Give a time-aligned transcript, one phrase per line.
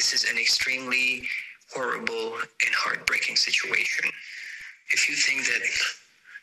[0.00, 1.28] this is an extremely
[1.74, 2.26] horrible
[2.64, 4.06] and heartbreaking situation.
[4.96, 5.62] If you think that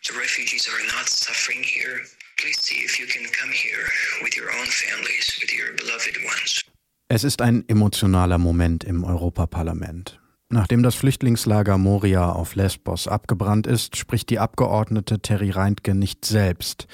[0.08, 1.98] the refugees are not suffering here,
[2.40, 3.86] please see if you can come here
[4.24, 6.64] with your own families, with your beloved ones.
[7.10, 10.20] Es ist ein emotionaler Moment im Europaparlament.
[10.50, 16.86] Nachdem das Flüchtlingslager Moria auf Lesbos abgebrannt ist, spricht die Abgeordnete Terry Reintke nicht selbst.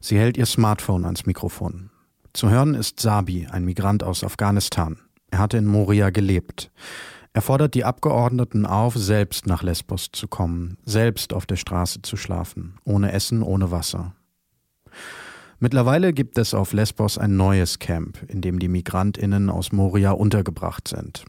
[0.00, 1.90] Sie hält ihr Smartphone ans Mikrofon.
[2.32, 4.98] Zu hören ist Sabi, ein Migrant aus Afghanistan.
[5.30, 6.70] Er hatte in Moria gelebt.
[7.32, 12.16] Er fordert die Abgeordneten auf, selbst nach Lesbos zu kommen, selbst auf der Straße zu
[12.16, 14.14] schlafen, ohne Essen, ohne Wasser.
[15.60, 20.88] Mittlerweile gibt es auf Lesbos ein neues Camp, in dem die Migrantinnen aus Moria untergebracht
[20.88, 21.24] sind.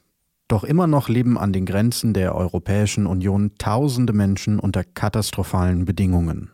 [0.47, 6.49] Doch immer noch leben an den Grenzen der Europäischen Union tausende Menschen unter katastrophalen Bedingungen.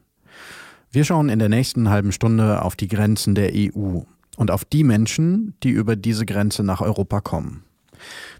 [0.91, 4.01] Wir schauen in der nächsten halben Stunde auf die Grenzen der EU
[4.37, 7.63] und auf die Menschen, die über diese Grenze nach Europa kommen.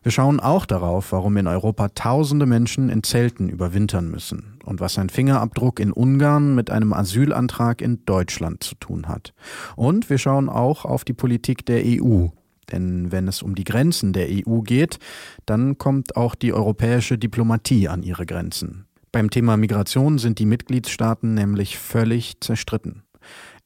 [0.04, 4.98] Wir schauen auch darauf, warum in Europa tausende Menschen in Zelten überwintern müssen und was
[4.98, 9.34] ein Fingerabdruck in Ungarn mit einem Asylantrag in Deutschland zu tun hat.
[9.76, 12.28] Und wir schauen auch auf die Politik der EU.
[12.72, 15.00] Denn wenn es um die Grenzen der EU geht,
[15.46, 18.86] dann kommt auch die europäische Diplomatie an ihre Grenzen.
[19.14, 23.04] Beim Thema Migration sind die Mitgliedstaaten nämlich völlig zerstritten.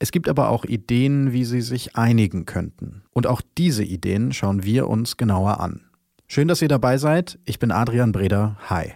[0.02, 3.04] Es gibt aber auch Ideen, wie sie sich einigen könnten.
[3.12, 5.82] Und auch diese Ideen schauen wir uns genauer an.
[6.26, 7.38] Schön, dass ihr dabei seid.
[7.46, 8.58] Ich bin Adrian Breder.
[8.68, 8.94] Hi.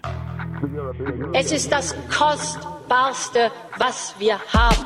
[1.33, 4.83] Es ist das Kostbarste, was wir haben.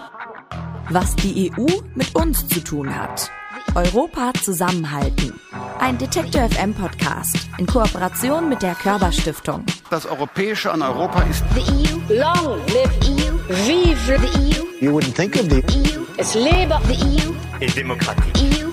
[0.90, 3.32] Was die EU mit uns zu tun hat.
[3.74, 5.40] Europa zusammenhalten.
[5.80, 9.64] Ein Detektor FM Podcast in Kooperation mit der Körperstiftung.
[9.90, 12.14] Das Europäische an Europa ist The EU.
[12.20, 13.38] Long live EU.
[13.48, 14.66] Vive the EU.
[14.82, 16.09] You wouldn't think of the EU.
[16.22, 17.34] Es lebe the EU.
[17.62, 18.30] Et Demokratie.
[18.44, 18.68] EU.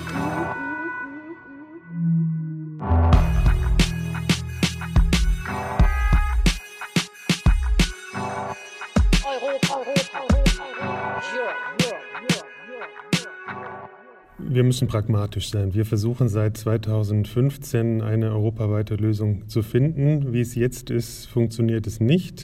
[14.39, 15.73] Wir müssen pragmatisch sein.
[15.73, 20.33] Wir versuchen seit 2015 eine europaweite Lösung zu finden.
[20.33, 22.43] Wie es jetzt ist, funktioniert es nicht.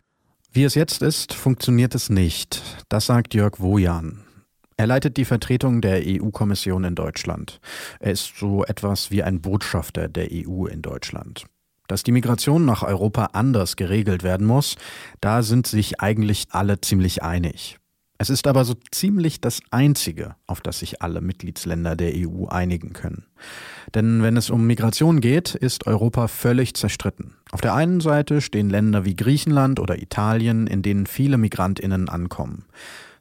[0.53, 2.62] Wie es jetzt ist, funktioniert es nicht.
[2.88, 4.24] Das sagt Jörg Wojan.
[4.78, 7.60] Er leitet die Vertretung der EU-Kommission in Deutschland.
[8.00, 11.46] Er ist so etwas wie ein Botschafter der EU in Deutschland.
[11.88, 14.76] Dass die Migration nach Europa anders geregelt werden muss,
[15.22, 17.78] da sind sich eigentlich alle ziemlich einig.
[18.20, 22.94] Es ist aber so ziemlich das Einzige, auf das sich alle Mitgliedsländer der EU einigen
[22.94, 23.26] können.
[23.96, 27.36] Denn wenn es um Migration geht, ist Europa völlig zerstritten.
[27.52, 32.66] Auf der einen Seite stehen Länder wie Griechenland oder Italien, in denen viele Migrantinnen ankommen.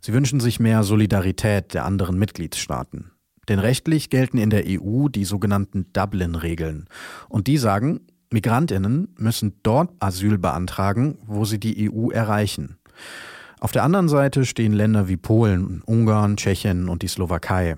[0.04, 3.12] Sie wünschen sich mehr Solidarität der anderen Mitgliedstaaten.
[3.48, 6.86] Denn rechtlich gelten in der EU die sogenannten Dublin-Regeln.
[7.28, 8.00] Und die sagen,
[8.32, 12.78] Migrantinnen müssen dort Asyl beantragen, wo sie die EU erreichen.
[13.60, 17.76] Auf der anderen Seite stehen Länder wie Polen, Ungarn, Tschechien und die Slowakei.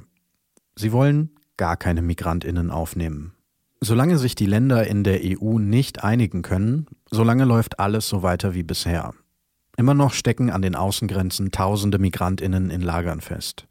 [0.77, 3.35] Sie wollen gar keine Migrantinnen aufnehmen.
[3.83, 8.55] Solange sich die Länder in der EU nicht einigen können, solange läuft alles so weiter
[8.55, 9.13] wie bisher.
[9.77, 13.67] Immer noch stecken an den Außengrenzen tausende Migrantinnen in Lagern fest.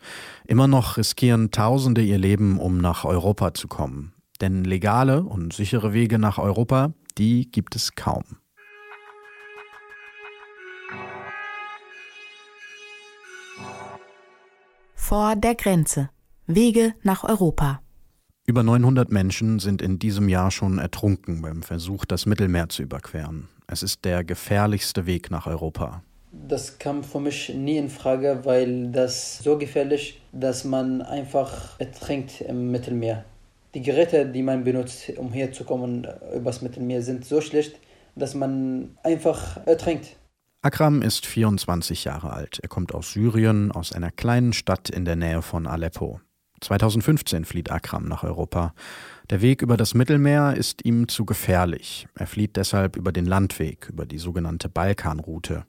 [0.46, 4.14] Immer noch riskieren Tausende ihr Leben, um nach Europa zu kommen.
[4.42, 8.24] Denn legale und sichere Wege nach Europa, die gibt es kaum.
[14.96, 16.10] Vor der Grenze.
[16.48, 17.82] Wege nach Europa.
[18.46, 23.48] Über 900 Menschen sind in diesem Jahr schon ertrunken beim Versuch, das Mittelmeer zu überqueren.
[23.74, 26.04] Es ist der gefährlichste Weg nach Europa.
[26.32, 32.42] Das kam für mich nie in Frage, weil das so gefährlich, dass man einfach ertrinkt
[32.42, 33.26] im Mittelmeer.
[33.74, 37.80] Die Geräte, die man benutzt, um herzukommen übers Mittelmeer, sind so schlecht,
[38.16, 40.18] dass man einfach ertrinkt.
[40.62, 42.60] Akram ist 24 Jahre alt.
[42.62, 46.22] Er kommt aus Syrien, aus einer kleinen Stadt in der Nähe von Aleppo.
[46.64, 48.74] 2015 flieht Akram nach Europa.
[49.30, 52.08] Der Weg über das Mittelmeer ist ihm zu gefährlich.
[52.16, 55.66] Er flieht deshalb über den Landweg, über die sogenannte Balkanroute.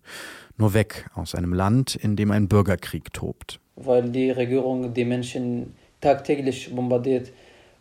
[0.57, 3.61] Nur weg aus einem Land, in dem ein Bürgerkrieg tobt.
[3.77, 7.33] Weil die Regierung die Menschen tagtäglich bombardiert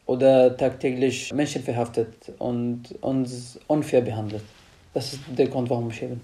[0.06, 4.44] oder tagtäglich Menschen verhaftet und uns unfair behandelt.
[4.94, 6.22] Das ist der Grund, warum ich hier bin.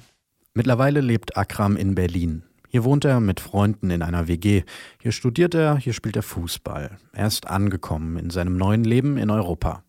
[0.53, 2.43] Mittlerweile lebt Akram in Berlin.
[2.71, 4.61] Hier wohnt er mit Freunden in einer WG.
[5.01, 6.97] Hier studiert er, hier spielt er Fußball.
[7.13, 9.83] Er ist angekommen in seinem neuen Leben in Europa.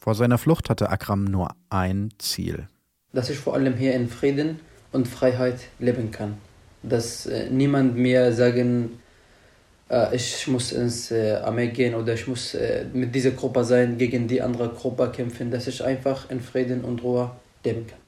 [0.00, 2.66] Vor seiner Flucht hatte Akram nur ein Ziel.
[3.12, 4.58] Dass ich vor allem hier in Frieden
[4.90, 6.34] und Freiheit leben kann.
[6.82, 8.98] Dass äh, niemand mir sagen
[9.88, 13.96] äh, ich muss ins äh, Armee gehen oder ich muss äh, mit dieser Gruppe sein,
[13.96, 17.30] gegen die andere Gruppe kämpfen, dass ich einfach in Frieden und Ruhe
[17.64, 18.03] leben kann.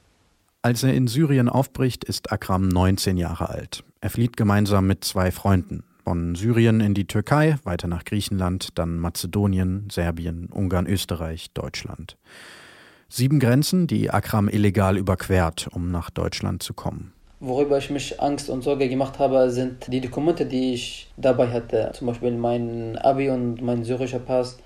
[0.67, 3.85] Als er in Syrien aufbricht, ist Akram 19 Jahre alt.
[4.01, 5.85] Er flieht gemeinsam mit zwei Freunden.
[6.03, 12.17] Von Syrien in die Türkei, weiter nach Griechenland, dann Mazedonien, Serbien, Ungarn, Österreich, Deutschland.
[13.07, 17.13] Sieben Grenzen, die Akram illegal überquert, um nach Deutschland zu kommen.
[17.39, 21.93] Worüber ich mich Angst und Sorge gemacht habe, sind die Dokumente, die ich dabei hatte.
[21.93, 24.57] Zum Beispiel mein Abi und mein syrischer Pass.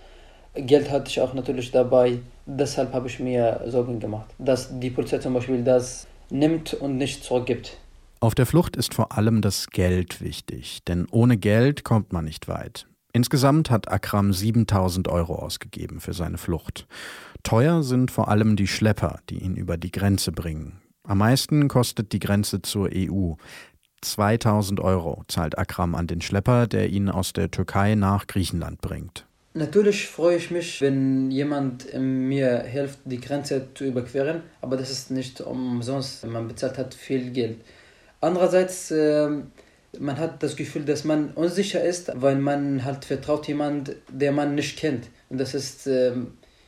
[0.56, 2.18] Geld hatte ich auch natürlich dabei.
[2.54, 7.24] Deshalb habe ich mir Sorgen gemacht, dass die Polizei zum Beispiel das nimmt und nicht
[7.24, 7.78] zurückgibt.
[8.20, 12.50] Auf der Flucht ist vor allem das Geld wichtig, denn ohne Geld kommt man nicht
[12.50, 12.88] weit.
[13.14, 16.88] Insgesamt hat Akram 7000 Euro ausgegeben für seine Flucht.
[17.44, 20.82] Teuer sind vor allem die Schlepper, die ihn über die Grenze bringen.
[21.08, 23.34] Am meisten kostet die Grenze zur EU.
[24.02, 29.26] 2000 Euro zahlt Akram an den Schlepper, der ihn aus der Türkei nach Griechenland bringt.
[29.54, 35.12] Natürlich freue ich mich, wenn jemand mir hilft, die Grenze zu überqueren, aber das ist
[35.12, 36.26] nicht umsonst.
[36.26, 37.58] Man bezahlt hat viel Geld.
[38.22, 39.30] Andererseits, äh,
[40.00, 44.56] man hat das Gefühl, dass man unsicher ist, weil man halt vertraut jemand, der man
[44.56, 45.10] nicht kennt.
[45.30, 46.14] Und das ist äh,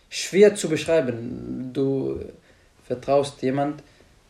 [0.10, 1.72] schwer zu beschreiben.
[1.72, 2.20] Du
[2.84, 3.82] vertraust jemand,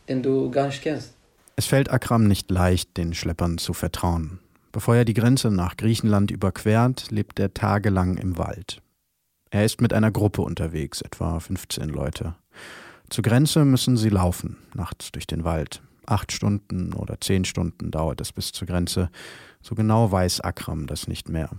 [0.08, 1.14] den du gar nicht kennst.
[1.56, 4.38] Es fällt Akram nicht leicht, den Schleppern zu vertrauen.
[4.74, 8.82] Bevor er die Grenze nach Griechenland überquert, lebt er tagelang im Wald.
[9.50, 12.34] Er ist mit einer Gruppe unterwegs, etwa 15 Leute.
[13.08, 15.80] Zur Grenze müssen sie laufen, nachts durch den Wald.
[16.06, 19.10] Acht Stunden oder zehn Stunden dauert es bis zur Grenze.
[19.62, 21.50] So genau weiß Akram das nicht mehr.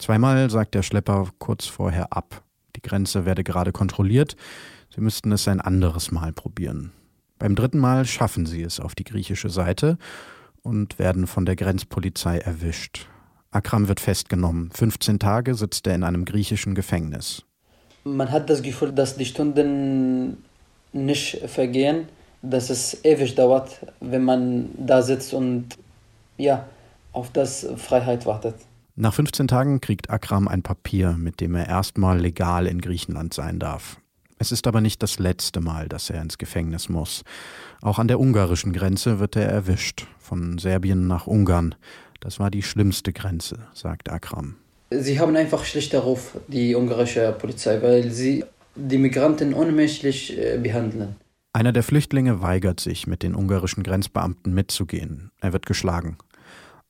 [0.00, 2.42] Zweimal sagt der Schlepper kurz vorher ab.
[2.74, 4.34] Die Grenze werde gerade kontrolliert.
[4.92, 6.90] Sie müssten es ein anderes Mal probieren.
[7.38, 9.98] Beim dritten Mal schaffen sie es auf die griechische Seite
[10.66, 13.06] und werden von der Grenzpolizei erwischt.
[13.52, 14.70] Akram wird festgenommen.
[14.74, 17.44] 15 Tage sitzt er in einem griechischen Gefängnis.
[18.04, 20.44] Man hat das Gefühl, dass die Stunden
[20.92, 22.08] nicht vergehen,
[22.42, 25.78] dass es ewig dauert, wenn man da sitzt und
[26.36, 26.66] ja,
[27.12, 28.56] auf das Freiheit wartet.
[28.96, 33.58] Nach 15 Tagen kriegt Akram ein Papier, mit dem er erstmal legal in Griechenland sein
[33.58, 33.98] darf.
[34.46, 37.24] Es ist aber nicht das letzte Mal, dass er ins Gefängnis muss.
[37.82, 41.74] Auch an der ungarischen Grenze wird er erwischt, von Serbien nach Ungarn.
[42.20, 44.54] Das war die schlimmste Grenze, sagt Akram.
[44.92, 48.44] Sie haben einfach schlechter Ruf, die ungarische Polizei, weil sie
[48.76, 51.16] die Migranten unmenschlich äh, behandeln.
[51.52, 55.32] Einer der Flüchtlinge weigert sich, mit den ungarischen Grenzbeamten mitzugehen.
[55.40, 56.18] Er wird geschlagen.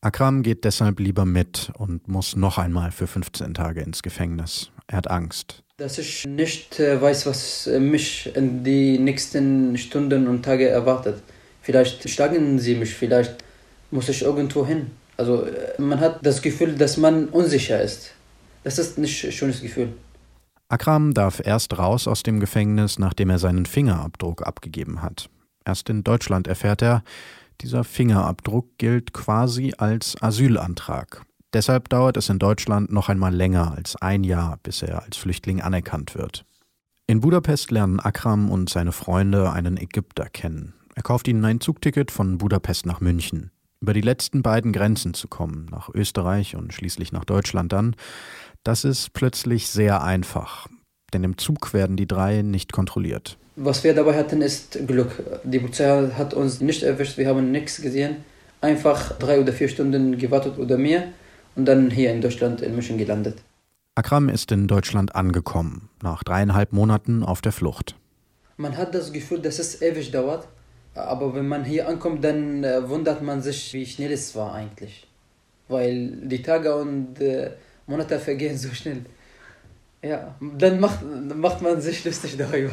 [0.00, 4.70] Akram geht deshalb lieber mit und muss noch einmal für 15 Tage ins Gefängnis.
[4.86, 10.26] Er hat Angst dass ich nicht äh, weiß, was äh, mich in die nächsten Stunden
[10.26, 11.22] und Tage erwartet.
[11.60, 13.34] Vielleicht schlagen sie mich, vielleicht
[13.90, 14.90] muss ich irgendwo hin.
[15.18, 18.12] Also äh, man hat das Gefühl, dass man unsicher ist.
[18.64, 19.92] Das ist nicht ein schönes Gefühl.
[20.68, 25.28] Akram darf erst raus aus dem Gefängnis, nachdem er seinen Fingerabdruck abgegeben hat.
[25.66, 27.02] Erst in Deutschland erfährt er,
[27.60, 31.24] dieser Fingerabdruck gilt quasi als Asylantrag.
[31.52, 35.62] Deshalb dauert es in Deutschland noch einmal länger als ein Jahr, bis er als Flüchtling
[35.62, 36.44] anerkannt wird.
[37.06, 40.74] In Budapest lernen Akram und seine Freunde einen Ägypter kennen.
[40.94, 43.52] Er kauft ihnen ein Zugticket von Budapest nach München.
[43.80, 47.94] Über die letzten beiden Grenzen zu kommen, nach Österreich und schließlich nach Deutschland dann,
[48.64, 50.66] das ist plötzlich sehr einfach.
[51.12, 53.36] Denn im Zug werden die drei nicht kontrolliert.
[53.56, 55.22] Was wir dabei hatten, ist Glück.
[55.44, 58.16] Die Polizei hat uns nicht erwischt, wir haben nichts gesehen.
[58.60, 61.04] Einfach drei oder vier Stunden gewartet oder mehr
[61.54, 63.38] und dann hier in Deutschland in München gelandet.
[63.94, 67.96] Akram ist in Deutschland angekommen, nach dreieinhalb Monaten auf der Flucht.
[68.58, 70.48] Man hat das Gefühl, dass es ewig dauert,
[70.94, 75.06] aber wenn man hier ankommt, dann äh, wundert man sich, wie schnell es war eigentlich.
[75.68, 77.52] Weil die Tage und äh,
[77.86, 79.06] Monate vergehen so schnell.
[80.02, 81.00] Ja, dann macht,
[81.34, 82.72] macht man sich lustig darüber.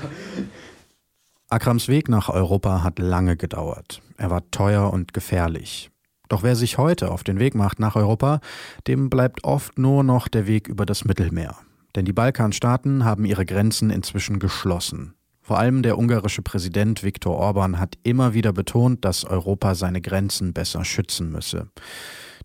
[1.50, 4.01] Akrams Weg nach Europa hat lange gedauert.
[4.18, 5.92] Er war teuer und gefährlich.
[6.30, 8.39] Doch wer sich heute auf den Weg macht nach Europa,
[8.88, 11.56] dem bleibt oft nur noch der Weg über das Mittelmeer.
[11.96, 15.13] Denn die Balkanstaaten haben ihre Grenzen inzwischen geschlossen.
[15.42, 20.53] Vor allem der ungarische Präsident Viktor Orban hat immer wieder betont, dass Europa seine Grenzen
[20.53, 21.68] besser schützen müsse.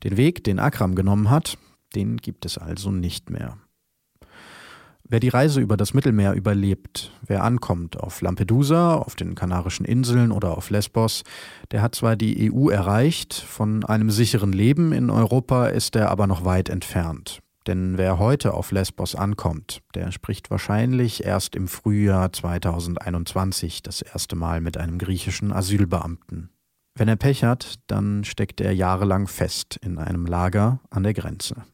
[0.03, 1.57] Den Weg, den Akram genommen hat,
[1.95, 3.57] den gibt es also nicht mehr.
[5.11, 10.31] Wer die Reise über das Mittelmeer überlebt, wer ankommt auf Lampedusa, auf den Kanarischen Inseln
[10.31, 11.25] oder auf Lesbos,
[11.71, 16.27] der hat zwar die EU erreicht, von einem sicheren Leben in Europa ist er aber
[16.27, 17.41] noch weit entfernt.
[17.67, 24.37] Denn wer heute auf Lesbos ankommt, der spricht wahrscheinlich erst im Frühjahr 2021 das erste
[24.37, 26.51] Mal mit einem griechischen Asylbeamten.
[26.95, 31.65] Wenn er Pech hat, dann steckt er jahrelang fest in einem Lager an der Grenze.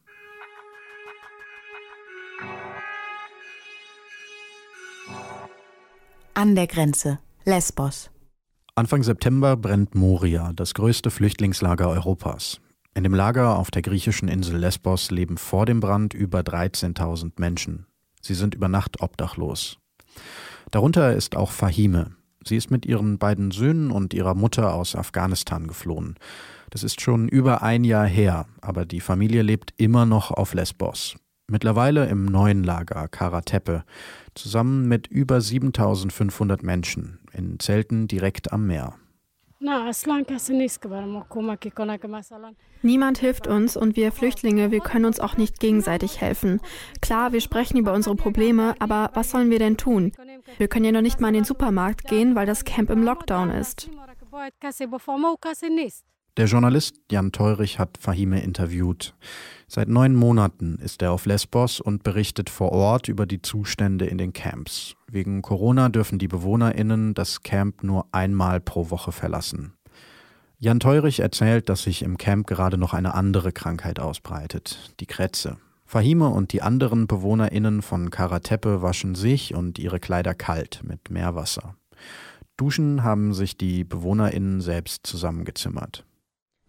[6.35, 8.11] An der Grenze, Lesbos.
[8.75, 12.59] Anfang September brennt Moria, das größte Flüchtlingslager Europas.
[12.93, 17.85] In dem Lager auf der griechischen Insel Lesbos leben vor dem Brand über 13.000 Menschen.
[18.21, 19.77] Sie sind über Nacht obdachlos.
[20.71, 22.11] Darunter ist auch Fahime.
[22.45, 26.15] Sie ist mit ihren beiden Söhnen und ihrer Mutter aus Afghanistan geflohen.
[26.69, 31.15] Das ist schon über ein Jahr her, aber die Familie lebt immer noch auf Lesbos.
[31.47, 33.83] Mittlerweile im neuen Lager Karatepe,
[34.33, 38.95] zusammen mit über 7500 Menschen in Zelten direkt am Meer.
[42.81, 46.61] Niemand hilft uns und wir Flüchtlinge, wir können uns auch nicht gegenseitig helfen.
[47.01, 50.11] Klar, wir sprechen über unsere Probleme, aber was sollen wir denn tun?
[50.57, 53.51] Wir können ja noch nicht mal in den Supermarkt gehen, weil das Camp im Lockdown
[53.51, 53.89] ist.
[56.37, 59.15] Der Journalist Jan Teurich hat Fahime interviewt.
[59.69, 64.17] Seit neun Monaten ist er auf Lesbos und berichtet vor Ort über die Zustände in
[64.17, 64.95] den Camps.
[65.09, 69.75] Wegen Corona dürfen die BewohnerInnen das Camp nur einmal pro Woche verlassen.
[70.59, 75.55] Jan Teurich erzählt, dass sich im Camp gerade noch eine andere Krankheit ausbreitet, die Krätze.
[75.85, 81.75] Fahime und die anderen BewohnerInnen von Karatepe waschen sich und ihre Kleider kalt mit Meerwasser.
[82.57, 86.04] Duschen haben sich die BewohnerInnen selbst zusammengezimmert.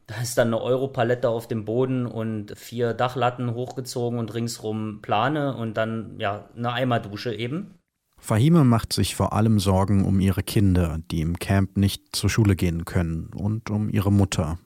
[0.07, 5.57] Da ist dann eine Europalette auf dem Boden und vier Dachlatten hochgezogen und ringsrum Plane
[5.57, 7.75] und dann ja eine Eimerdusche eben.
[8.19, 12.57] Fahime macht sich vor allem Sorgen um ihre Kinder, die im Camp nicht zur Schule
[12.57, 14.59] gehen können, und um ihre Mutter.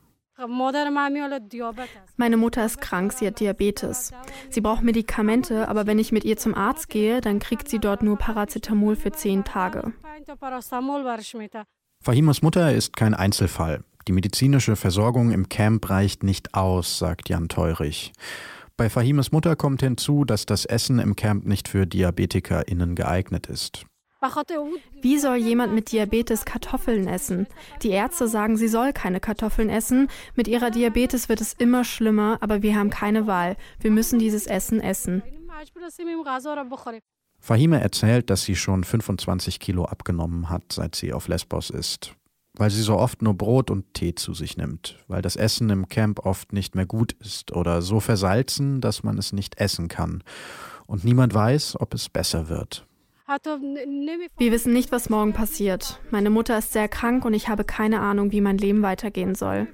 [2.17, 4.13] Meine Mutter ist krank, sie hat Diabetes.
[4.49, 8.03] Sie braucht Medikamente, aber wenn ich mit ihr zum Arzt gehe, dann kriegt sie dort
[8.03, 9.93] nur Paracetamol für zehn Tage.
[12.03, 13.85] Fahimas Mutter ist kein Einzelfall.
[14.09, 18.12] Die medizinische Versorgung im Camp reicht nicht aus, sagt Jan Teurich.
[18.76, 23.85] Bei Fahimes Mutter kommt hinzu, dass das Essen im Camp nicht für DiabetikerInnen geeignet ist.
[25.02, 27.47] Wie soll jemand mit Diabetes Kartoffeln essen?
[27.83, 30.09] Die Ärzte sagen, sie soll keine Kartoffeln essen.
[30.35, 33.57] Mit ihrer Diabetes wird es immer schlimmer, aber wir haben keine Wahl.
[33.80, 35.23] Wir müssen dieses Essen essen.
[37.38, 42.14] Fahime erzählt, dass sie schon 25 Kilo abgenommen hat, seit sie auf Lesbos ist
[42.54, 45.88] weil sie so oft nur Brot und Tee zu sich nimmt, weil das Essen im
[45.88, 50.23] Camp oft nicht mehr gut ist oder so versalzen, dass man es nicht essen kann.
[50.87, 52.87] Und niemand weiß, ob es besser wird.
[53.28, 56.00] Wir wissen nicht, was morgen passiert.
[56.11, 59.69] Meine Mutter ist sehr krank und ich habe keine Ahnung, wie mein Leben weitergehen soll.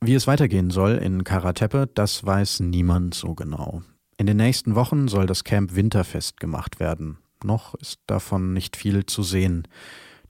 [0.00, 3.82] Wie es weitergehen soll in Karatepe, das weiß niemand so genau.
[4.16, 7.18] In den nächsten Wochen soll das Camp winterfest gemacht werden.
[7.42, 9.66] Noch ist davon nicht viel zu sehen.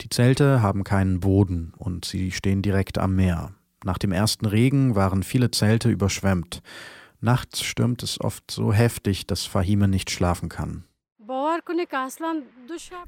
[0.03, 3.53] Die Zelte haben keinen Boden und sie stehen direkt am Meer.
[3.85, 6.61] Nach dem ersten Regen waren viele Zelte überschwemmt.
[7.21, 10.83] Nachts stürmt es oft so heftig, dass Fahime nicht schlafen kann.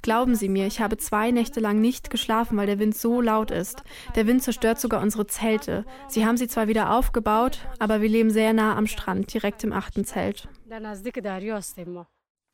[0.02, 3.50] Glauben Sie mir, ich habe zwei Nächte lang nicht geschlafen, weil der Wind so laut
[3.50, 3.82] ist.
[4.14, 5.84] Der Wind zerstört sogar unsere Zelte.
[6.06, 9.72] Sie haben sie zwar wieder aufgebaut, aber wir leben sehr nah am Strand, direkt im
[9.72, 10.48] achten Zelt.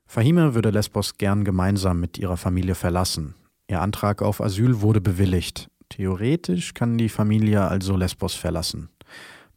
[0.06, 3.34] Fahime würde Lesbos gern gemeinsam mit ihrer Familie verlassen.
[3.70, 5.70] Ihr Antrag auf Asyl wurde bewilligt.
[5.90, 8.88] Theoretisch kann die Familie also Lesbos verlassen.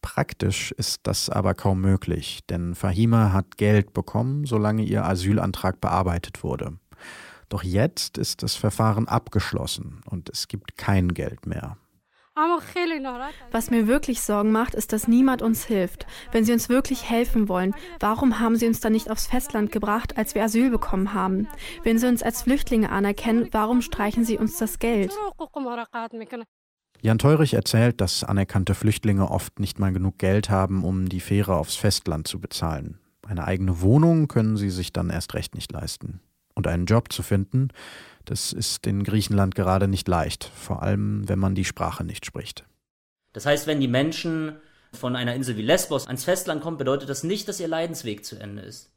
[0.04, 6.44] Praktisch ist das aber kaum möglich, denn Fahima hat Geld bekommen, solange ihr Asylantrag bearbeitet
[6.44, 6.78] wurde.
[7.50, 11.78] Doch jetzt ist das Verfahren abgeschlossen und es gibt kein Geld mehr.
[13.52, 16.08] Was mir wirklich Sorgen macht, ist, dass niemand uns hilft.
[16.32, 20.18] Wenn sie uns wirklich helfen wollen, warum haben sie uns dann nicht aufs Festland gebracht,
[20.18, 21.48] als wir Asyl bekommen haben?
[21.84, 25.12] Wenn sie uns als Flüchtlinge anerkennen, warum streichen sie uns das Geld?
[27.02, 31.58] Jan Teurich erzählt, dass anerkannte Flüchtlinge oft nicht mal genug Geld haben, um die Fähre
[31.58, 33.00] aufs Festland zu bezahlen.
[33.28, 36.20] Eine eigene Wohnung können sie sich dann erst recht nicht leisten.
[36.64, 37.72] Und einen Job zu finden,
[38.24, 42.64] das ist in Griechenland gerade nicht leicht, vor allem wenn man die Sprache nicht spricht.
[43.34, 44.56] Das heißt, wenn die Menschen
[44.94, 48.40] von einer Insel wie Lesbos ans Festland kommen, bedeutet das nicht, dass ihr Leidensweg zu
[48.40, 48.92] Ende ist.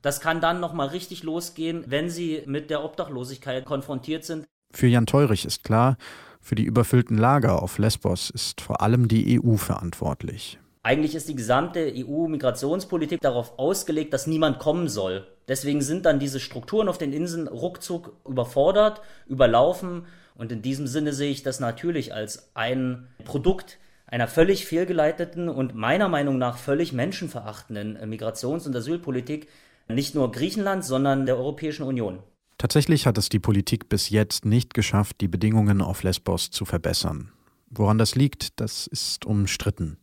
[0.00, 4.44] Das kann dann nochmal richtig losgehen, wenn sie mit der Obdachlosigkeit konfrontiert sind.
[4.74, 5.96] Für Jan Teurich ist klar,
[6.40, 10.58] für die überfüllten Lager auf Lesbos ist vor allem die EU verantwortlich.
[10.84, 15.26] Eigentlich ist die gesamte EU-Migrationspolitik darauf ausgelegt, dass niemand kommen soll.
[15.46, 20.06] Deswegen sind dann diese Strukturen auf den Inseln ruckzuck überfordert, überlaufen.
[20.34, 25.74] Und in diesem Sinne sehe ich das natürlich als ein Produkt einer völlig fehlgeleiteten und
[25.74, 29.48] meiner Meinung nach völlig menschenverachtenden Migrations- und Asylpolitik
[29.88, 32.18] nicht nur Griechenlands, sondern der Europäischen Union.
[32.58, 37.32] Tatsächlich hat es die Politik bis jetzt nicht geschafft, die Bedingungen auf Lesbos zu verbessern.
[37.70, 39.96] Woran das liegt, das ist umstritten.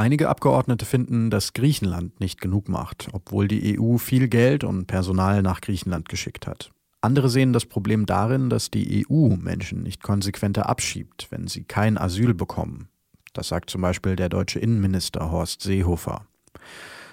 [0.00, 5.42] Einige Abgeordnete finden, dass Griechenland nicht genug macht, obwohl die EU viel Geld und Personal
[5.42, 6.70] nach Griechenland geschickt hat.
[7.02, 11.98] Andere sehen das Problem darin, dass die EU Menschen nicht konsequenter abschiebt, wenn sie kein
[11.98, 12.88] Asyl bekommen.
[13.34, 16.24] Das sagt zum Beispiel der deutsche Innenminister Horst Seehofer.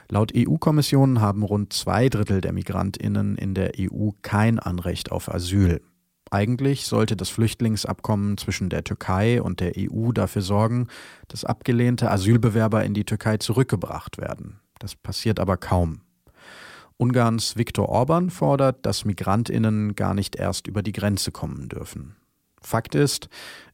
[0.08, 5.82] Laut EU-Kommission haben rund zwei Drittel der Migrantinnen in der EU kein Anrecht auf Asyl.
[6.30, 10.88] Eigentlich sollte das Flüchtlingsabkommen zwischen der Türkei und der EU dafür sorgen,
[11.28, 14.60] dass abgelehnte Asylbewerber in die Türkei zurückgebracht werden.
[14.80, 16.02] Das passiert aber kaum.
[16.98, 22.16] Ungarns Viktor Orban fordert, dass Migrantinnen gar nicht erst über die Grenze kommen dürfen.
[22.62, 23.30] Fakt ist,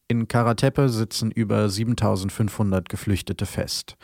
[0.08, 3.96] in Karatepe sitzen über 7500 Geflüchtete fest.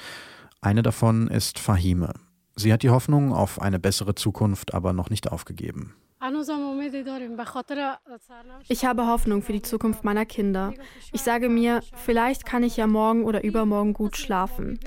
[0.63, 2.15] Eine davon ist Fahime.
[2.57, 5.95] Sie hat die Hoffnung auf eine bessere Zukunft aber noch nicht aufgegeben.
[8.69, 10.75] Ich habe Hoffnung für die Zukunft meiner Kinder.
[11.13, 14.79] Ich sage mir, vielleicht kann ich ja morgen oder übermorgen gut schlafen.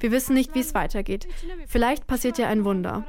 [0.00, 1.28] Wir wissen nicht, wie es weitergeht.
[1.66, 3.04] Vielleicht passiert ja ein Wunder.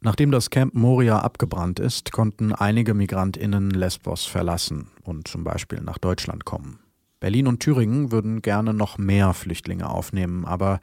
[0.00, 5.98] Nachdem das Camp Moria abgebrannt ist, konnten einige Migrantinnen Lesbos verlassen und zum Beispiel nach
[5.98, 6.80] Deutschland kommen.
[7.18, 10.80] Berlin und Thüringen würden gerne noch mehr Flüchtlinge aufnehmen, aber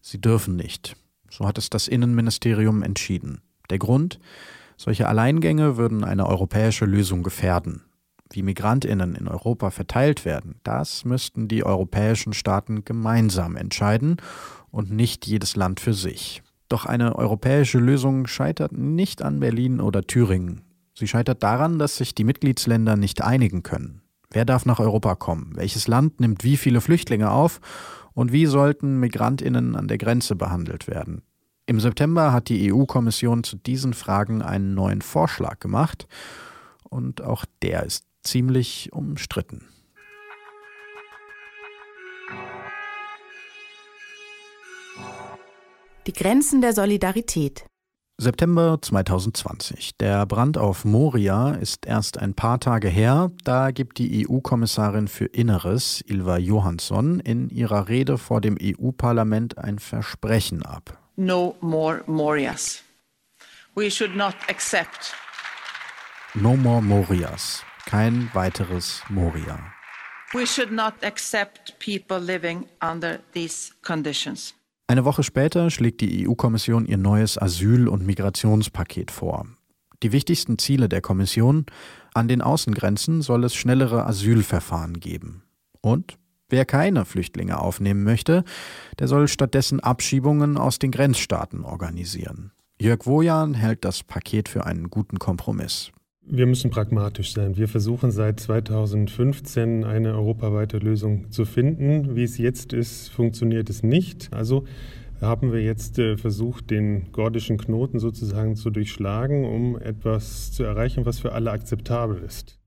[0.00, 0.96] sie dürfen nicht.
[1.30, 3.40] So hat es das Innenministerium entschieden.
[3.70, 4.18] Der Grund?
[4.76, 7.82] Solche Alleingänge würden eine europäische Lösung gefährden.
[8.30, 14.16] Wie Migrantinnen in Europa verteilt werden, das müssten die europäischen Staaten gemeinsam entscheiden
[14.70, 16.42] und nicht jedes Land für sich.
[16.68, 20.62] Doch eine europäische Lösung scheitert nicht an Berlin oder Thüringen.
[20.94, 24.02] Sie scheitert daran, dass sich die Mitgliedsländer nicht einigen können.
[24.30, 25.52] Wer darf nach Europa kommen?
[25.54, 27.60] Welches Land nimmt wie viele Flüchtlinge auf?
[28.12, 31.22] Und wie sollten Migrantinnen an der Grenze behandelt werden?
[31.68, 36.06] Im September hat die EU-Kommission zu diesen Fragen einen neuen Vorschlag gemacht
[36.88, 39.66] und auch der ist ziemlich umstritten.
[46.06, 47.66] Die Grenzen der Solidarität.
[48.16, 49.96] September 2020.
[49.98, 53.32] Der Brand auf Moria ist erst ein paar Tage her.
[53.42, 59.80] Da gibt die EU-Kommissarin für Inneres, Ilva Johansson, in ihrer Rede vor dem EU-Parlament ein
[59.80, 62.82] Versprechen ab no more Morias.
[63.74, 65.14] We should not accept.
[66.34, 67.62] No more Morias.
[67.86, 69.58] Kein weiteres Moria.
[70.34, 74.54] We should not accept people living under these conditions.
[74.88, 79.46] Eine Woche später schlägt die EU-Kommission ihr neues Asyl- und Migrationspaket vor.
[80.02, 81.66] Die wichtigsten Ziele der Kommission
[82.14, 85.42] an den Außengrenzen soll es schnellere Asylverfahren geben.
[85.80, 88.44] Und Wer keine Flüchtlinge aufnehmen möchte,
[88.98, 92.52] der soll stattdessen Abschiebungen aus den Grenzstaaten organisieren.
[92.80, 95.90] Jörg Wojan hält das Paket für einen guten Kompromiss.
[96.28, 97.56] Wir müssen pragmatisch sein.
[97.56, 102.14] Wir versuchen seit 2015 eine europaweite Lösung zu finden.
[102.16, 104.32] Wie es jetzt ist, funktioniert es nicht.
[104.32, 104.64] Also
[105.20, 111.06] haben wir jetzt äh, versucht, den gordischen Knoten sozusagen zu durchschlagen, um etwas zu erreichen,
[111.06, 112.58] was für alle akzeptabel ist.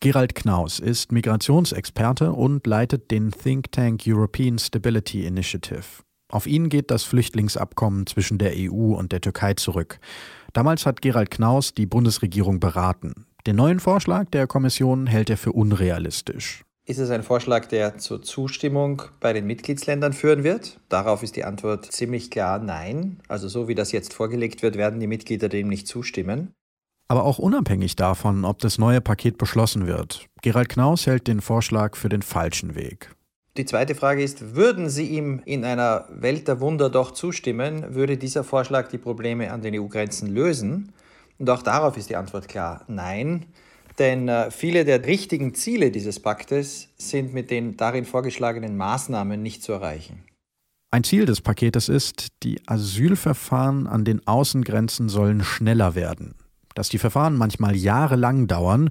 [0.00, 6.04] Gerald Knaus ist Migrationsexperte und leitet den Think Tank European Stability Initiative.
[6.30, 9.98] Auf ihn geht das Flüchtlingsabkommen zwischen der EU und der Türkei zurück.
[10.52, 13.26] Damals hat Gerald Knaus die Bundesregierung beraten.
[13.44, 16.62] Den neuen Vorschlag der Kommission hält er für unrealistisch.
[16.86, 20.78] Ist es ein Vorschlag, der zur Zustimmung bei den Mitgliedsländern führen wird?
[20.88, 23.20] Darauf ist die Antwort ziemlich klar nein.
[23.26, 26.54] Also so wie das jetzt vorgelegt wird, werden die Mitglieder dem nicht zustimmen.
[27.08, 30.26] Aber auch unabhängig davon, ob das neue Paket beschlossen wird.
[30.42, 33.10] Gerald Knaus hält den Vorschlag für den falschen Weg.
[33.56, 38.16] Die zweite Frage ist, würden Sie ihm in einer Welt der Wunder doch zustimmen, würde
[38.16, 40.92] dieser Vorschlag die Probleme an den EU-Grenzen lösen?
[41.38, 43.46] Und auch darauf ist die Antwort klar, nein.
[43.98, 49.62] Denn äh, viele der richtigen Ziele dieses Paktes sind mit den darin vorgeschlagenen Maßnahmen nicht
[49.62, 50.22] zu erreichen.
[50.90, 56.34] Ein Ziel des Paketes ist, die Asylverfahren an den Außengrenzen sollen schneller werden.
[56.78, 58.90] Dass die Verfahren manchmal jahrelang dauern,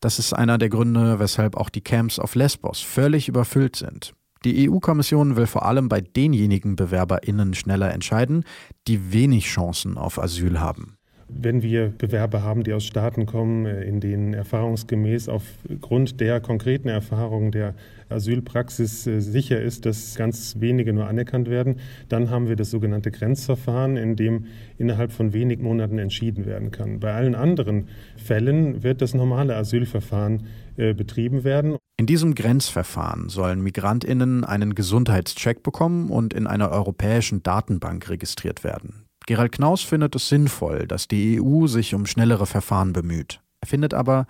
[0.00, 4.12] das ist einer der Gründe, weshalb auch die Camps auf Lesbos völlig überfüllt sind.
[4.44, 8.42] Die EU-Kommission will vor allem bei denjenigen BewerberInnen schneller entscheiden,
[8.88, 10.97] die wenig Chancen auf Asyl haben.
[11.28, 16.88] Wenn wir Bewerber haben, die aus Staaten kommen, äh, in denen erfahrungsgemäß aufgrund der konkreten
[16.88, 17.74] Erfahrungen der
[18.08, 21.76] Asylpraxis äh, sicher ist, dass ganz wenige nur anerkannt werden,
[22.08, 24.46] dann haben wir das sogenannte Grenzverfahren, in dem
[24.78, 27.00] innerhalb von wenigen Monaten entschieden werden kann.
[27.00, 31.76] Bei allen anderen Fällen wird das normale Asylverfahren äh, betrieben werden.
[31.98, 39.07] In diesem Grenzverfahren sollen Migrantinnen einen Gesundheitscheck bekommen und in einer europäischen Datenbank registriert werden.
[39.28, 43.42] Gerald Knaus findet es sinnvoll, dass die EU sich um schnellere Verfahren bemüht.
[43.60, 44.26] Er findet aber,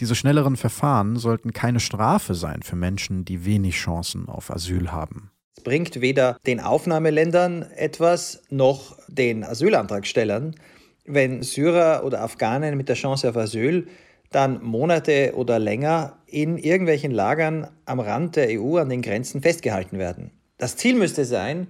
[0.00, 5.30] diese schnelleren Verfahren sollten keine Strafe sein für Menschen, die wenig Chancen auf Asyl haben.
[5.54, 10.56] Es bringt weder den Aufnahmeländern etwas noch den Asylantragstellern,
[11.04, 13.86] wenn Syrer oder Afghanen mit der Chance auf Asyl
[14.30, 19.98] dann Monate oder länger in irgendwelchen Lagern am Rand der EU an den Grenzen festgehalten
[19.98, 20.30] werden.
[20.56, 21.66] Das Ziel müsste sein,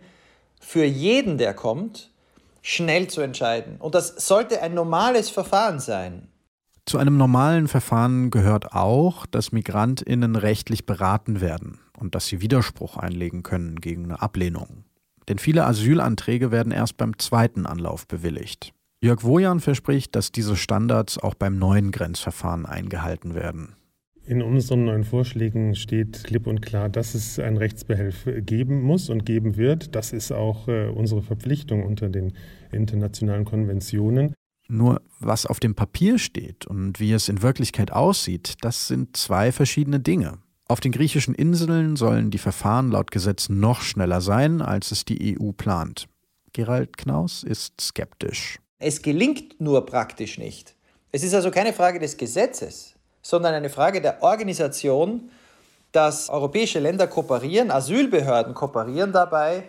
[0.61, 2.13] für jeden, der kommt,
[2.63, 3.77] schnell zu entscheiden.
[3.79, 6.29] Und das sollte ein normales Verfahren sein.
[6.87, 12.97] Zu einem normalen Verfahren gehört auch, dass Migrantinnen rechtlich beraten werden und dass sie Widerspruch
[12.97, 14.85] einlegen können gegen eine Ablehnung.
[15.29, 18.73] Denn viele Asylanträge werden erst beim zweiten Anlauf bewilligt.
[19.01, 23.77] Jörg Wojan verspricht, dass diese Standards auch beim neuen Grenzverfahren eingehalten werden.
[24.29, 29.25] In unseren neuen Vorschlägen steht klipp und klar, dass es ein Rechtsbehelf geben muss und
[29.25, 29.95] geben wird.
[29.95, 32.35] Das ist auch äh, unsere Verpflichtung unter den
[32.71, 34.35] internationalen Konventionen.
[34.69, 39.51] Nur was auf dem Papier steht und wie es in Wirklichkeit aussieht, das sind zwei
[39.51, 40.35] verschiedene Dinge.
[40.69, 45.39] Auf den griechischen Inseln sollen die Verfahren laut Gesetz noch schneller sein, als es die
[45.41, 46.07] EU plant.
[46.53, 48.59] Gerald Knaus ist skeptisch.
[48.79, 50.77] Es gelingt nur praktisch nicht.
[51.13, 52.98] Es ist also keine Frage des Gesetzes,
[53.29, 55.29] sondern eine Frage der Organisation,
[55.93, 59.65] dass europäische Länder kooperieren, Asylbehörden kooperieren dabei,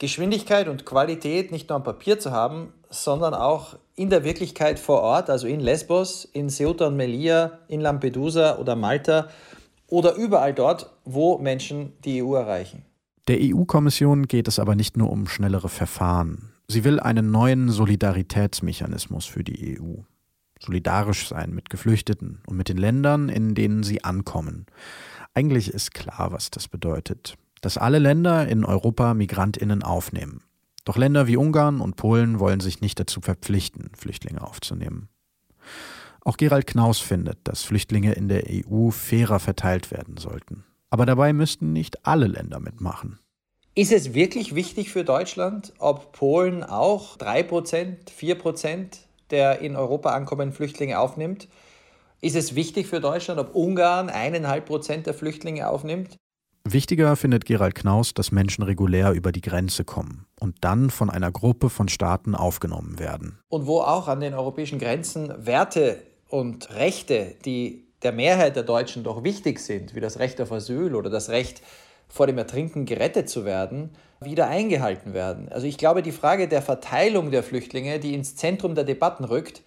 [0.00, 5.02] Geschwindigkeit und Qualität nicht nur am Papier zu haben, sondern auch in der Wirklichkeit vor
[5.02, 9.28] Ort, also in Lesbos, in Ceuta und Melilla, in Lampedusa oder Malta
[9.86, 12.84] oder überall dort, wo Menschen die EU erreichen.
[13.28, 16.54] Der EU-Kommission geht es aber nicht nur um schnellere Verfahren.
[16.66, 20.02] Sie will einen neuen Solidaritätsmechanismus für die EU
[20.60, 24.66] solidarisch sein mit Geflüchteten und mit den Ländern, in denen sie ankommen.
[25.34, 30.42] Eigentlich ist klar, was das bedeutet, dass alle Länder in Europa Migrantinnen aufnehmen.
[30.84, 35.08] Doch Länder wie Ungarn und Polen wollen sich nicht dazu verpflichten, Flüchtlinge aufzunehmen.
[36.22, 40.64] Auch Gerald Knaus findet, dass Flüchtlinge in der EU fairer verteilt werden sollten.
[40.90, 43.18] Aber dabei müssten nicht alle Länder mitmachen.
[43.74, 48.98] Ist es wirklich wichtig für Deutschland, ob Polen auch 3%, 4%
[49.30, 51.48] der in Europa ankommenden Flüchtlinge aufnimmt?
[52.20, 56.16] Ist es wichtig für Deutschland, ob Ungarn eineinhalb Prozent der Flüchtlinge aufnimmt?
[56.64, 61.32] Wichtiger findet Gerald Knaus, dass Menschen regulär über die Grenze kommen und dann von einer
[61.32, 63.38] Gruppe von Staaten aufgenommen werden.
[63.48, 65.96] Und wo auch an den europäischen Grenzen Werte
[66.28, 70.94] und Rechte, die der Mehrheit der Deutschen doch wichtig sind, wie das Recht auf Asyl
[70.94, 71.62] oder das Recht
[72.10, 75.48] vor dem Ertrinken gerettet zu werden, wieder eingehalten werden.
[75.48, 79.62] Also ich glaube, die Frage der Verteilung der Flüchtlinge, die ins Zentrum der Debatten rückt,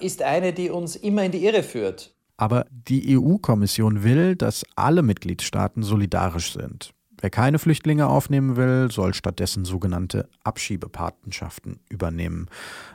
[0.00, 2.12] ist eine, die uns immer in die Irre führt.
[2.36, 6.92] Aber die EU-Kommission will, dass alle Mitgliedstaaten solidarisch sind.
[7.20, 12.48] Wer keine Flüchtlinge aufnehmen will, soll stattdessen sogenannte Abschiebepatenschaften übernehmen.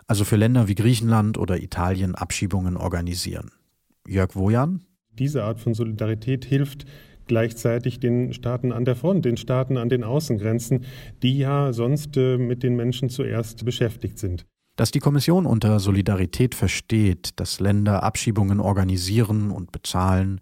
[0.06, 3.52] Also für Länder wie Griechenland oder Italien Abschiebungen organisieren.
[4.06, 4.84] Jörg Wojan?
[5.14, 6.86] Diese Art von Solidarität hilft
[7.28, 10.86] gleichzeitig den Staaten an der Front, den Staaten an den Außengrenzen,
[11.22, 14.46] die ja sonst äh, mit den Menschen zuerst beschäftigt sind.
[14.76, 20.40] Dass die Kommission unter Solidarität versteht, dass Länder Abschiebungen organisieren und bezahlen,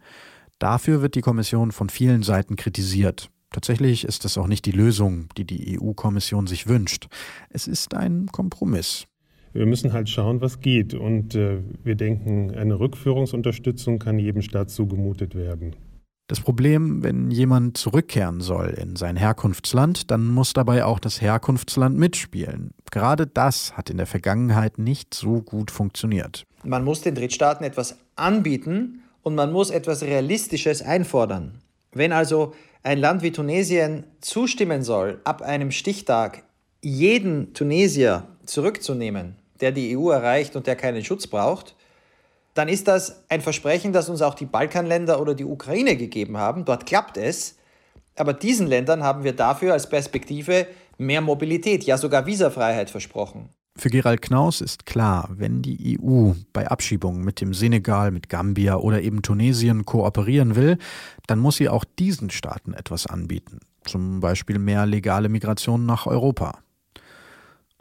[0.60, 3.30] dafür wird die Kommission von vielen Seiten kritisiert.
[3.52, 7.08] Tatsächlich ist es auch nicht die Lösung, die die EU-Kommission sich wünscht.
[7.50, 9.08] Es ist ein Kompromiss.
[9.54, 10.94] Wir müssen halt schauen, was geht.
[10.94, 15.78] Und äh, wir denken, eine Rückführungsunterstützung kann jedem Staat zugemutet werden.
[16.28, 22.00] Das Problem, wenn jemand zurückkehren soll in sein Herkunftsland, dann muss dabei auch das Herkunftsland
[22.00, 22.72] mitspielen.
[22.92, 26.44] Gerade das hat in der Vergangenheit nicht so gut funktioniert.
[26.64, 31.60] Man muss den Drittstaaten etwas anbieten und man muss etwas Realistisches einfordern.
[31.92, 36.44] Wenn also ein Land wie Tunesien zustimmen soll, ab einem Stichtag
[36.82, 41.76] jeden Tunesier zurückzunehmen, der die EU erreicht und der keinen Schutz braucht,
[42.56, 46.66] dann ist das ein Versprechen, das uns auch die Balkanländer oder die Ukraine gegeben haben.
[46.66, 47.58] Dort klappt es.
[48.16, 50.66] Aber diesen Ländern haben wir dafür als Perspektive
[50.98, 53.50] mehr Mobilität, ja sogar Visafreiheit versprochen.
[53.78, 58.78] Für Gerald Knaus ist klar, wenn die EU bei Abschiebungen mit dem Senegal, mit Gambia
[58.78, 60.78] oder eben Tunesien kooperieren will,
[61.28, 63.60] dann muss sie auch diesen Staaten etwas anbieten.
[63.84, 66.60] Zum Beispiel mehr legale Migration nach Europa.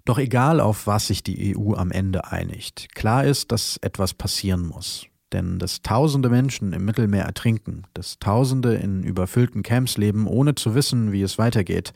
[0.07, 4.67] Doch egal, auf was sich die EU am Ende einigt, klar ist, dass etwas passieren
[4.67, 5.07] muss.
[5.33, 10.75] Denn dass tausende Menschen im Mittelmeer ertrinken, dass tausende in überfüllten Camps leben, ohne zu
[10.75, 11.95] wissen, wie es weitergeht,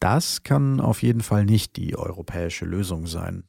[0.00, 3.44] das kann auf jeden Fall nicht die europäische Lösung sein.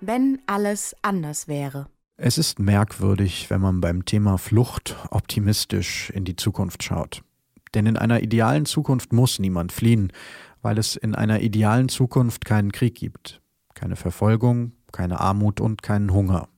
[0.00, 1.88] Wenn alles anders wäre.
[2.16, 7.24] Es ist merkwürdig, wenn man beim Thema Flucht optimistisch in die Zukunft schaut.
[7.74, 10.12] Denn in einer idealen Zukunft muss niemand fliehen,
[10.62, 13.40] weil es in einer idealen Zukunft keinen Krieg gibt,
[13.74, 16.48] keine Verfolgung, keine Armut und keinen Hunger.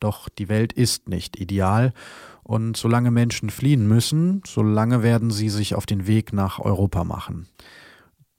[0.00, 1.92] Doch die Welt ist nicht ideal,
[2.42, 7.48] und solange Menschen fliehen müssen, solange werden sie sich auf den Weg nach Europa machen.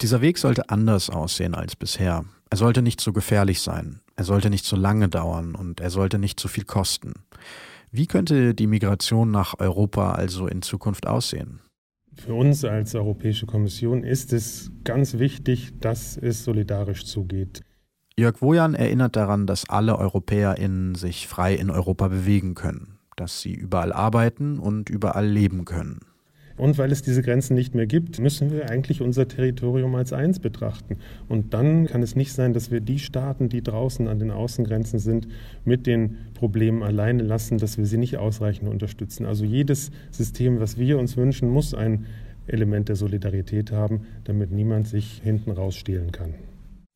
[0.01, 2.25] Dieser Weg sollte anders aussehen als bisher.
[2.49, 6.19] Er sollte nicht so gefährlich sein, er sollte nicht so lange dauern und er sollte
[6.19, 7.13] nicht so viel kosten.
[7.91, 11.61] Wie könnte die Migration nach Europa also in Zukunft aussehen?
[12.15, 17.61] Für uns als Europäische Kommission ist es ganz wichtig, dass es solidarisch zugeht.
[18.17, 23.53] Jörg Wojan erinnert daran, dass alle EuropäerInnen sich frei in Europa bewegen können, dass sie
[23.53, 26.01] überall arbeiten und überall leben können.
[26.57, 30.39] Und weil es diese Grenzen nicht mehr gibt, müssen wir eigentlich unser Territorium als eins
[30.39, 30.97] betrachten.
[31.27, 34.99] Und dann kann es nicht sein, dass wir die Staaten, die draußen an den Außengrenzen
[34.99, 35.27] sind,
[35.65, 39.25] mit den Problemen alleine lassen, dass wir sie nicht ausreichend unterstützen.
[39.25, 42.05] Also jedes System, was wir uns wünschen, muss ein
[42.45, 46.35] Element der Solidarität haben, damit niemand sich hinten rausstehlen kann.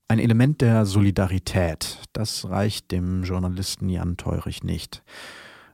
[0.10, 5.04] Ein Element der Solidarität, das reicht dem Journalisten Jan Teurich nicht.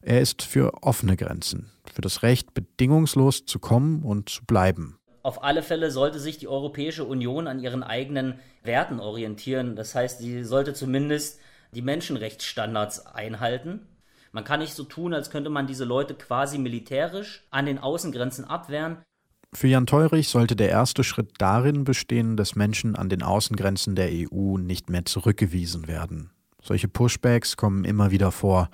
[0.01, 4.97] Er ist für offene Grenzen, für das Recht, bedingungslos zu kommen und zu bleiben.
[5.21, 9.75] Auf alle Fälle sollte sich die Europäische Union an ihren eigenen Werten orientieren.
[9.77, 11.39] Das heißt, sie sollte zumindest
[11.73, 13.87] die Menschenrechtsstandards einhalten.
[14.33, 18.45] Man kann nicht so tun, als könnte man diese Leute quasi militärisch an den Außengrenzen
[18.45, 18.97] abwehren.
[19.53, 24.09] Für Jan Teurich sollte der erste Schritt darin bestehen, dass Menschen an den Außengrenzen der
[24.11, 26.31] EU nicht mehr zurückgewiesen werden.
[26.61, 28.69] Solche Pushbacks kommen immer wieder vor.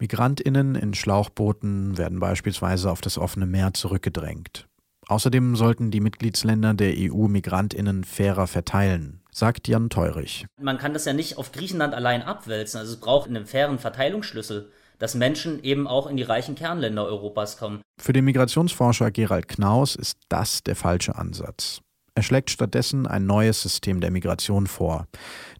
[0.00, 4.66] Migrantinnen in Schlauchbooten werden beispielsweise auf das offene Meer zurückgedrängt.
[5.08, 10.46] Außerdem sollten die Mitgliedsländer der EU Migrantinnen fairer verteilen, sagt Jan Teurich.
[10.58, 12.78] Man kann das ja nicht auf Griechenland allein abwälzen.
[12.80, 17.58] Also es braucht einen fairen Verteilungsschlüssel, dass Menschen eben auch in die reichen Kernländer Europas
[17.58, 17.82] kommen.
[18.00, 21.80] Für den Migrationsforscher Gerald Knaus ist das der falsche Ansatz.
[22.14, 25.06] Er schlägt stattdessen ein neues System der Migration vor.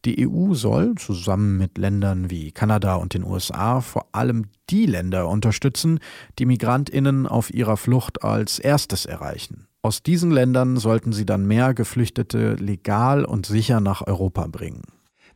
[0.05, 5.29] Die EU soll zusammen mit Ländern wie Kanada und den USA vor allem die Länder
[5.29, 6.01] unterstützen,
[6.39, 9.67] die Migrantinnen auf ihrer Flucht als erstes erreichen.
[9.83, 14.83] Aus diesen Ländern sollten sie dann mehr Geflüchtete legal und sicher nach Europa bringen.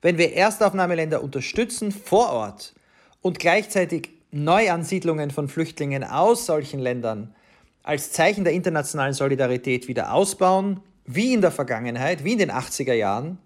[0.03, 2.75] Wenn wir Erstaufnahmeländer unterstützen vor Ort
[3.23, 7.35] und gleichzeitig Neuansiedlungen von Flüchtlingen aus solchen Ländern
[7.83, 12.95] als Zeichen der internationalen Solidarität wieder ausbauen, wie in der Vergangenheit, wie in den 80er
[12.95, 13.39] Jahren,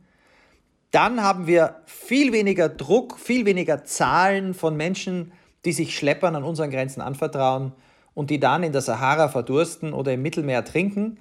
[0.91, 5.33] dann haben wir viel weniger Druck, viel weniger Zahlen von Menschen,
[5.65, 7.73] die sich Schleppern an unseren Grenzen anvertrauen
[8.15, 11.19] und die dann in der Sahara verdursten oder im Mittelmeer trinken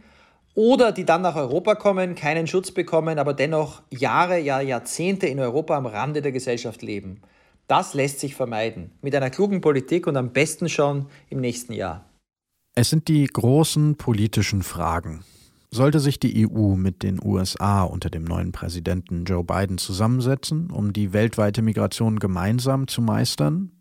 [0.53, 5.39] oder die dann nach Europa kommen, keinen Schutz bekommen, aber dennoch Jahre, ja Jahrzehnte in
[5.39, 7.21] Europa am Rande der Gesellschaft leben.
[7.67, 12.05] Das lässt sich vermeiden mit einer klugen Politik und am besten schon im nächsten Jahr.
[12.73, 15.23] Es sind die großen politischen Fragen,
[15.71, 20.93] sollte sich die EU mit den USA unter dem neuen Präsidenten Joe Biden zusammensetzen, um
[20.93, 23.71] die weltweite Migration gemeinsam zu meistern?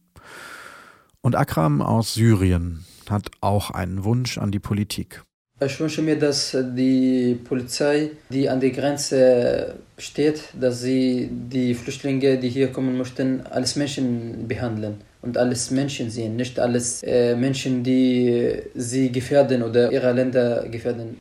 [1.20, 5.22] Und Akram aus Syrien hat auch einen Wunsch an die Politik.
[5.58, 12.36] Ich wünsche mir, dass die Polizei, die an der Grenze steht, dass sie die Flüchtlinge,
[12.36, 17.82] die hier kommen möchten, als Menschen behandeln und als Menschen sehen, nicht als äh, Menschen,
[17.82, 21.16] die sie gefährden oder ihre Länder gefährden.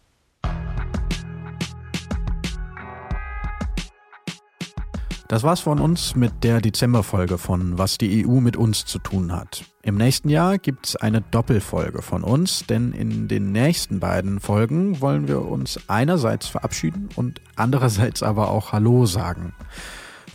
[5.27, 9.31] Das war's von uns mit der Dezemberfolge von Was die EU mit uns zu tun
[9.31, 9.65] hat.
[9.81, 15.27] Im nächsten Jahr gibt's eine Doppelfolge von uns, denn in den nächsten beiden Folgen wollen
[15.27, 19.53] wir uns einerseits verabschieden und andererseits aber auch Hallo sagen.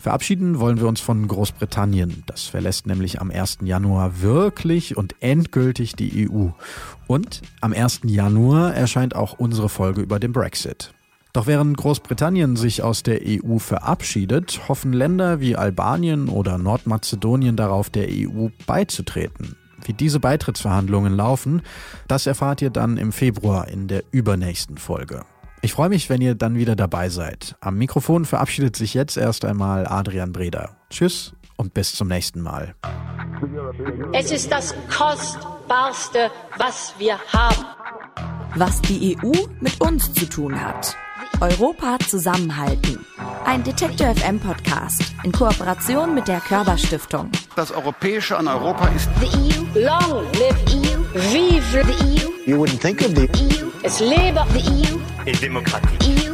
[0.01, 2.23] Verabschieden wollen wir uns von Großbritannien.
[2.25, 3.59] Das verlässt nämlich am 1.
[3.61, 6.47] Januar wirklich und endgültig die EU.
[7.07, 8.01] Und am 1.
[8.05, 10.93] Januar erscheint auch unsere Folge über den Brexit.
[11.33, 17.89] Doch während Großbritannien sich aus der EU verabschiedet, hoffen Länder wie Albanien oder Nordmazedonien darauf,
[17.89, 19.55] der EU beizutreten.
[19.85, 21.61] Wie diese Beitrittsverhandlungen laufen,
[22.07, 25.23] das erfahrt ihr dann im Februar in der übernächsten Folge.
[25.61, 27.55] Ich freue mich, wenn ihr dann wieder dabei seid.
[27.61, 30.75] Am Mikrofon verabschiedet sich jetzt erst einmal Adrian Breder.
[30.89, 32.75] Tschüss und bis zum nächsten Mal.
[34.13, 37.65] Es ist das Kostbarste, was wir haben.
[38.55, 40.95] Was die EU mit uns zu tun hat.
[41.41, 43.03] Europa zusammenhalten.
[43.45, 47.31] Ein Detektor FM Podcast in Kooperation mit der Körperstiftung.
[47.55, 49.79] Das Europäische an Europa ist The EU.
[49.79, 51.01] Long live EU.
[51.13, 52.29] Vive the EU.
[52.45, 53.71] You wouldn't think of the EU.
[53.81, 54.99] Es lebe the EU.
[55.25, 55.97] in Demokratie.
[56.27, 56.30] EU.